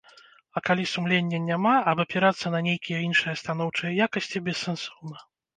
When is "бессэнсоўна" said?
4.49-5.17